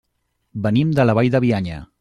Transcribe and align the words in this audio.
Venim 0.63 0.95
de 1.01 1.07
la 1.09 1.17
Vall 1.19 1.31
de 1.37 1.45
Bianya. 1.47 1.83